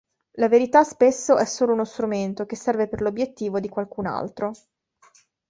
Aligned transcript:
La 0.37 0.47
verità 0.47 0.83
spesso 0.83 1.37
è 1.37 1.45
solo 1.45 1.73
uno 1.73 1.85
strumento 1.85 2.47
che 2.47 2.55
serve 2.55 2.87
per 2.87 3.01
l'obiettivo 3.01 3.59
di 3.59 3.69
qualcun 3.69 4.07
altro". 4.07 4.51